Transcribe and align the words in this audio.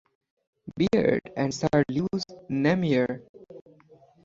Beard 0.75 1.21
and 1.37 1.53
Sir 1.53 1.85
Lewis 1.89 2.25
Namier. 2.49 3.21